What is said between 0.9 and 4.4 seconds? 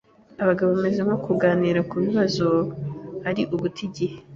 ko kuganira ku bibazo ari uguta igihe.